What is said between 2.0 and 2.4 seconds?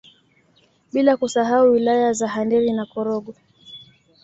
za